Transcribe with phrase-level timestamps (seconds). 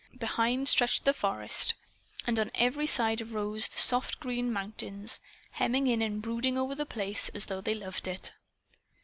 [0.17, 1.75] Behind stretched the forest.
[2.25, 5.19] And on every side arose the soft green mountains,
[5.51, 8.31] hemming in and brooding over The Place as though they loved it.